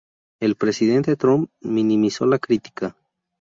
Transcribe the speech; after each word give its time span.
El 0.39 0.55
presidente 0.55 1.15
Trump 1.15 1.51
minimizó 1.61 2.25
la 2.25 2.39
crítica. 2.39 2.95